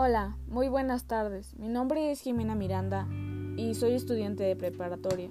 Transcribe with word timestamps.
Hola, 0.00 0.36
muy 0.46 0.68
buenas 0.68 1.08
tardes. 1.08 1.58
Mi 1.58 1.68
nombre 1.68 2.12
es 2.12 2.20
Jimena 2.20 2.54
Miranda 2.54 3.08
y 3.56 3.74
soy 3.74 3.94
estudiante 3.94 4.44
de 4.44 4.54
preparatoria. 4.54 5.28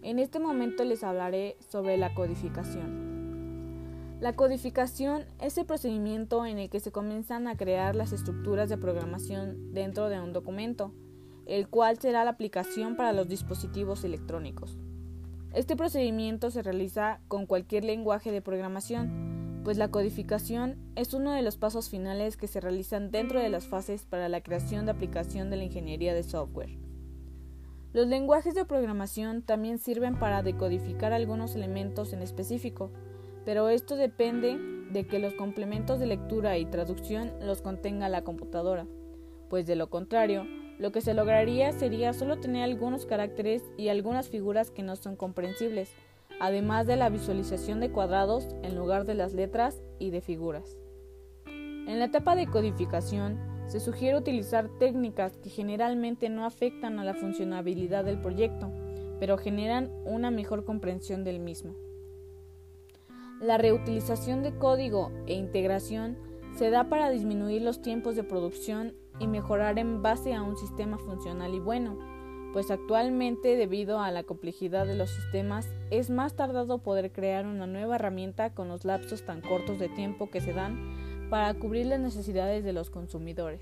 En 0.00 0.18
este 0.18 0.38
momento 0.38 0.84
les 0.84 1.04
hablaré 1.04 1.58
sobre 1.68 1.98
la 1.98 2.14
codificación. 2.14 4.16
La 4.18 4.32
codificación 4.32 5.26
es 5.38 5.58
el 5.58 5.66
procedimiento 5.66 6.46
en 6.46 6.58
el 6.58 6.70
que 6.70 6.80
se 6.80 6.92
comienzan 6.92 7.46
a 7.46 7.58
crear 7.58 7.94
las 7.94 8.12
estructuras 8.12 8.70
de 8.70 8.78
programación 8.78 9.74
dentro 9.74 10.08
de 10.08 10.18
un 10.18 10.32
documento, 10.32 10.94
el 11.44 11.68
cual 11.68 11.98
será 11.98 12.24
la 12.24 12.30
aplicación 12.30 12.96
para 12.96 13.12
los 13.12 13.28
dispositivos 13.28 14.02
electrónicos. 14.02 14.78
Este 15.52 15.76
procedimiento 15.76 16.50
se 16.50 16.62
realiza 16.62 17.20
con 17.28 17.44
cualquier 17.44 17.84
lenguaje 17.84 18.32
de 18.32 18.40
programación, 18.40 19.39
pues 19.64 19.76
la 19.76 19.90
codificación 19.90 20.76
es 20.96 21.12
uno 21.12 21.32
de 21.32 21.42
los 21.42 21.56
pasos 21.56 21.90
finales 21.90 22.36
que 22.36 22.46
se 22.46 22.60
realizan 22.60 23.10
dentro 23.10 23.40
de 23.40 23.48
las 23.48 23.66
fases 23.66 24.04
para 24.04 24.28
la 24.28 24.42
creación 24.42 24.86
de 24.86 24.92
aplicación 24.92 25.50
de 25.50 25.56
la 25.56 25.64
ingeniería 25.64 26.14
de 26.14 26.22
software. 26.22 26.78
Los 27.92 28.06
lenguajes 28.06 28.54
de 28.54 28.64
programación 28.64 29.42
también 29.42 29.78
sirven 29.78 30.18
para 30.18 30.42
decodificar 30.42 31.12
algunos 31.12 31.56
elementos 31.56 32.12
en 32.12 32.22
específico, 32.22 32.90
pero 33.44 33.68
esto 33.68 33.96
depende 33.96 34.58
de 34.90 35.06
que 35.06 35.18
los 35.18 35.34
complementos 35.34 35.98
de 35.98 36.06
lectura 36.06 36.56
y 36.56 36.66
traducción 36.66 37.32
los 37.40 37.62
contenga 37.62 38.08
la 38.08 38.22
computadora, 38.22 38.86
pues 39.48 39.66
de 39.66 39.76
lo 39.76 39.90
contrario, 39.90 40.46
lo 40.78 40.92
que 40.92 41.00
se 41.02 41.12
lograría 41.12 41.72
sería 41.72 42.12
solo 42.12 42.38
tener 42.38 42.62
algunos 42.62 43.04
caracteres 43.04 43.62
y 43.76 43.88
algunas 43.88 44.28
figuras 44.28 44.70
que 44.70 44.82
no 44.82 44.96
son 44.96 45.16
comprensibles, 45.16 45.90
además 46.40 46.86
de 46.86 46.96
la 46.96 47.10
visualización 47.10 47.78
de 47.78 47.92
cuadrados 47.92 48.48
en 48.62 48.74
lugar 48.74 49.04
de 49.04 49.14
las 49.14 49.34
letras 49.34 49.82
y 49.98 50.10
de 50.10 50.22
figuras. 50.22 50.76
En 51.46 51.98
la 51.98 52.06
etapa 52.06 52.34
de 52.34 52.46
codificación, 52.46 53.38
se 53.66 53.78
sugiere 53.78 54.18
utilizar 54.18 54.68
técnicas 54.78 55.36
que 55.36 55.50
generalmente 55.50 56.28
no 56.28 56.44
afectan 56.44 56.98
a 56.98 57.04
la 57.04 57.14
funcionabilidad 57.14 58.04
del 58.04 58.20
proyecto, 58.20 58.72
pero 59.20 59.38
generan 59.38 59.92
una 60.04 60.32
mejor 60.32 60.64
comprensión 60.64 61.22
del 61.22 61.38
mismo. 61.38 61.74
La 63.40 63.58
reutilización 63.58 64.42
de 64.42 64.56
código 64.56 65.12
e 65.26 65.34
integración 65.34 66.18
se 66.56 66.70
da 66.70 66.88
para 66.88 67.10
disminuir 67.10 67.62
los 67.62 67.80
tiempos 67.80 68.16
de 68.16 68.24
producción 68.24 68.94
y 69.20 69.28
mejorar 69.28 69.78
en 69.78 70.02
base 70.02 70.34
a 70.34 70.42
un 70.42 70.56
sistema 70.56 70.98
funcional 70.98 71.54
y 71.54 71.60
bueno, 71.60 71.98
pues 72.52 72.70
actualmente 72.70 73.56
debido 73.56 74.00
a 74.00 74.10
la 74.10 74.24
complejidad 74.24 74.86
de 74.86 74.96
los 74.96 75.10
sistemas 75.10 75.68
es 75.90 76.10
más 76.10 76.34
tardado 76.34 76.78
poder 76.78 77.12
crear 77.12 77.46
una 77.46 77.66
nueva 77.66 77.96
herramienta 77.96 78.50
con 78.50 78.68
los 78.68 78.84
lapsos 78.84 79.24
tan 79.24 79.40
cortos 79.40 79.78
de 79.78 79.88
tiempo 79.88 80.30
que 80.30 80.40
se 80.40 80.52
dan 80.52 81.28
para 81.30 81.54
cubrir 81.54 81.86
las 81.86 82.00
necesidades 82.00 82.64
de 82.64 82.72
los 82.72 82.90
consumidores. 82.90 83.60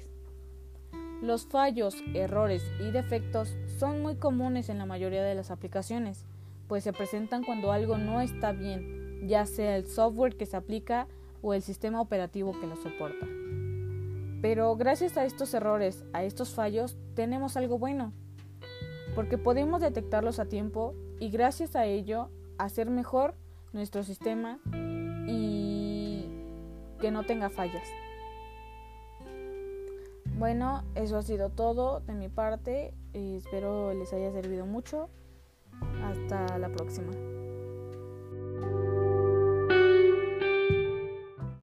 Los 1.20 1.46
fallos, 1.46 1.96
errores 2.14 2.62
y 2.80 2.90
defectos 2.90 3.56
son 3.78 4.02
muy 4.02 4.16
comunes 4.16 4.68
en 4.68 4.78
la 4.78 4.86
mayoría 4.86 5.22
de 5.22 5.34
las 5.34 5.50
aplicaciones, 5.50 6.24
pues 6.68 6.84
se 6.84 6.92
presentan 6.92 7.42
cuando 7.44 7.72
algo 7.72 7.98
no 7.98 8.20
está 8.20 8.52
bien, 8.52 9.26
ya 9.26 9.44
sea 9.44 9.76
el 9.76 9.86
software 9.86 10.36
que 10.36 10.46
se 10.46 10.56
aplica 10.56 11.08
o 11.42 11.54
el 11.54 11.62
sistema 11.62 12.00
operativo 12.00 12.58
que 12.58 12.66
lo 12.66 12.76
soporta. 12.76 13.26
Pero 14.40 14.76
gracias 14.76 15.16
a 15.16 15.24
estos 15.24 15.52
errores, 15.54 16.04
a 16.12 16.22
estos 16.22 16.54
fallos, 16.54 16.96
tenemos 17.14 17.56
algo 17.56 17.78
bueno, 17.78 18.12
porque 19.14 19.38
podemos 19.38 19.80
detectarlos 19.80 20.38
a 20.38 20.46
tiempo 20.46 20.94
y 21.18 21.30
gracias 21.30 21.76
a 21.76 21.86
ello 21.86 22.30
hacer 22.58 22.90
mejor 22.90 23.34
nuestro 23.72 24.02
sistema 24.02 24.58
y 25.26 26.26
que 27.00 27.10
no 27.10 27.24
tenga 27.24 27.50
fallas. 27.50 27.88
Bueno, 30.38 30.84
eso 30.94 31.16
ha 31.16 31.22
sido 31.22 31.50
todo 31.50 32.00
de 32.00 32.14
mi 32.14 32.28
parte. 32.28 32.94
Espero 33.12 33.92
les 33.92 34.12
haya 34.12 34.30
servido 34.30 34.66
mucho. 34.66 35.08
Hasta 36.04 36.58
la 36.58 36.68
próxima. 36.68 37.12